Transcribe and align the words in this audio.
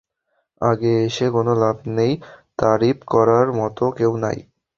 আগে 0.61 0.91
এসে 1.07 1.25
কোনো 1.35 1.51
লাভ 1.63 1.77
নাই, 1.89 2.11
তারিফ 2.59 2.97
করার 3.11 3.47
মতো 3.59 3.83
কেউ 3.97 4.11
নাই। 4.23 4.37